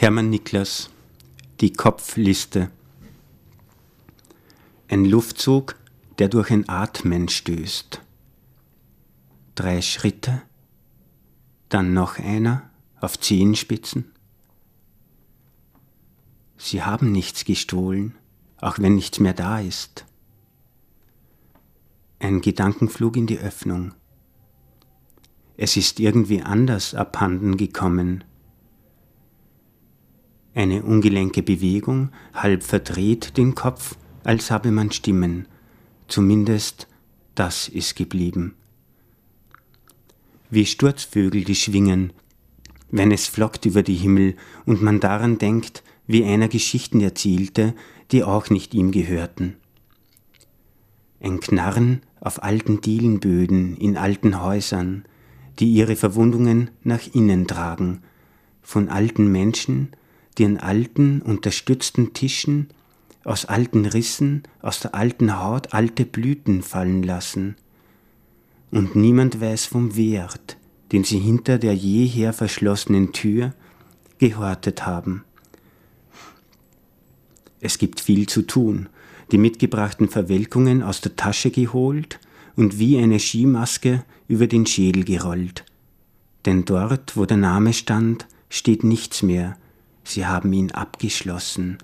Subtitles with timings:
[0.00, 0.90] Hermann Niklas
[1.60, 2.70] Die Kopfliste
[4.86, 5.74] Ein Luftzug,
[6.20, 8.00] der durch ein Atmen stößt.
[9.56, 10.42] Drei Schritte,
[11.68, 14.12] dann noch einer auf Zehenspitzen.
[16.56, 18.14] Sie haben nichts gestohlen,
[18.58, 20.06] auch wenn nichts mehr da ist.
[22.20, 23.94] Ein Gedankenflug in die Öffnung.
[25.56, 28.22] Es ist irgendwie anders abhanden gekommen,
[30.58, 33.94] eine ungelenke Bewegung, halb verdreht den Kopf,
[34.24, 35.46] als habe man Stimmen.
[36.08, 36.88] Zumindest
[37.36, 38.56] das ist geblieben.
[40.50, 42.12] Wie Sturzvögel, die schwingen,
[42.90, 44.34] wenn es flockt über die Himmel
[44.66, 47.74] und man daran denkt, wie einer Geschichten erzielte,
[48.10, 49.54] die auch nicht ihm gehörten.
[51.20, 55.04] Ein Knarren auf alten Dielenböden in alten Häusern,
[55.60, 58.02] die ihre Verwundungen nach innen tragen,
[58.60, 59.90] von alten Menschen,
[60.38, 62.68] die alten, unterstützten Tischen
[63.24, 67.56] aus alten Rissen, aus der alten Haut alte Blüten fallen lassen.
[68.70, 70.56] Und niemand weiß vom Wert,
[70.92, 73.54] den sie hinter der jeher verschlossenen Tür
[74.18, 75.24] gehortet haben.
[77.60, 78.88] Es gibt viel zu tun,
[79.32, 82.20] die mitgebrachten Verwelkungen aus der Tasche geholt
[82.56, 85.64] und wie eine Skimaske über den Schädel gerollt.
[86.46, 89.56] Denn dort, wo der Name stand, steht nichts mehr,
[90.08, 91.78] sie haben ihn abgeschlossen.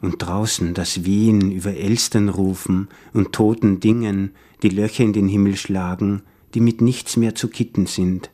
[0.00, 5.56] Und draußen das Wehen über Elstern rufen und toten Dingen, die Löcher in den Himmel
[5.56, 6.22] schlagen,
[6.54, 8.30] die mit nichts mehr zu kitten sind.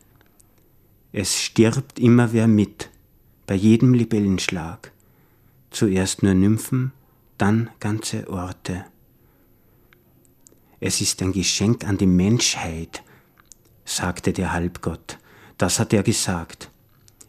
[1.13, 2.91] Es stirbt immer wer mit,
[3.47, 4.93] bei jedem Libellenschlag.
[5.71, 6.93] Zuerst nur Nymphen,
[7.37, 8.85] dann ganze Orte.
[10.81, 13.03] Es ist ein Geschenk an die Menschheit,
[13.85, 15.19] sagte der Halbgott.
[15.57, 16.68] Das hat er gesagt.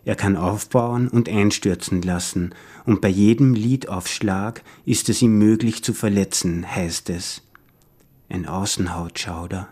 [0.05, 2.55] Er kann aufbauen und einstürzen lassen,
[2.85, 7.43] und bei jedem Liedaufschlag ist es ihm möglich zu verletzen, heißt es.
[8.29, 9.67] Ein Außenhautschauder.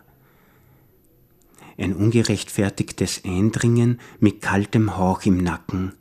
[1.77, 5.93] Ein ungerechtfertigtes Eindringen mit kaltem Hauch im Nacken.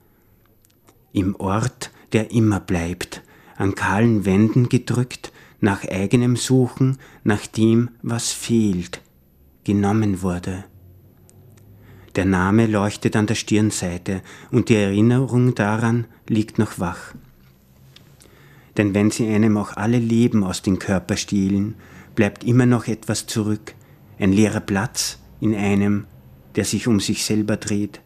[1.12, 3.22] Im Ort, der immer bleibt,
[3.56, 9.00] an kahlen Wänden gedrückt, nach eigenem Suchen, nach dem, was fehlt,
[9.64, 10.64] genommen wurde.
[12.16, 17.14] Der Name leuchtet an der Stirnseite und die Erinnerung daran liegt noch wach.
[18.78, 21.74] Denn wenn sie einem auch alle Leben aus dem Körper stehlen,
[22.14, 23.74] bleibt immer noch etwas zurück,
[24.18, 26.06] ein leerer Platz in einem,
[26.54, 28.00] der sich um sich selber dreht.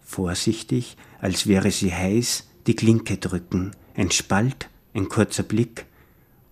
[0.00, 5.86] Vorsichtig, als wäre sie heiß, die Klinke drücken, ein Spalt, ein kurzer Blick,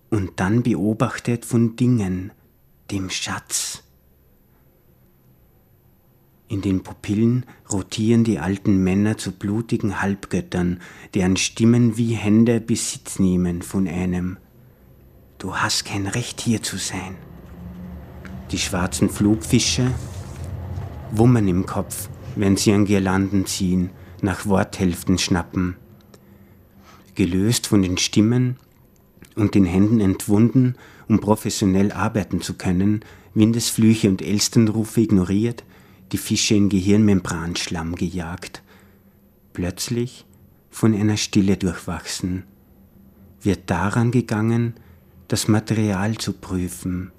[0.09, 2.31] und dann beobachtet von Dingen,
[2.89, 3.83] dem Schatz,
[6.49, 10.81] in den Pupillen rotieren die alten Männer zu blutigen Halbgöttern,
[11.13, 14.37] deren Stimmen wie Hände Besitz nehmen von einem.
[15.37, 17.15] Du hast kein Recht hier zu sein.
[18.51, 19.91] Die schwarzen Flugfische
[21.11, 25.75] wummern im Kopf, wenn sie an Girlanden ziehen, nach Worthälften schnappen.
[27.13, 28.57] Gelöst von den Stimmen
[29.35, 30.75] und den Händen entwunden,
[31.07, 33.05] um professionell arbeiten zu können,
[33.35, 35.63] Windesflüche und Elsternrufe ignoriert,
[36.11, 38.63] die Fische in Gehirnmembranschlamm gejagt.
[39.53, 40.25] Plötzlich,
[40.69, 42.43] von einer Stille durchwachsen,
[43.41, 44.73] wird daran gegangen,
[45.27, 47.11] das Material zu prüfen,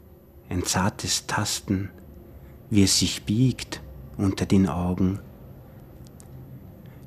[0.49, 1.91] ein zartes Tasten,
[2.69, 3.81] wie es sich biegt
[4.17, 5.21] unter den Augen.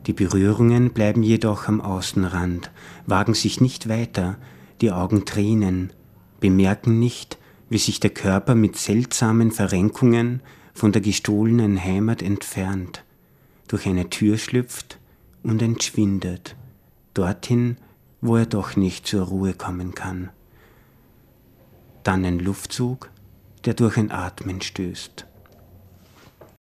[0.08, 2.72] Die Berührungen bleiben jedoch am Außenrand,
[3.06, 4.38] wagen sich nicht weiter,
[4.82, 5.94] die Augen tränen,
[6.40, 7.38] bemerken nicht,
[7.70, 10.42] wie sich der Körper mit seltsamen Verrenkungen
[10.74, 13.04] von der gestohlenen Heimat entfernt,
[13.68, 15.00] durch eine Tür schlüpft
[15.44, 16.56] und entschwindet,
[17.14, 17.78] dorthin,
[18.22, 20.30] wo er doch nicht zur Ruhe kommen kann.
[22.04, 23.10] Dann ein Luftzug,
[23.66, 25.26] der durch ein Atmen stößt.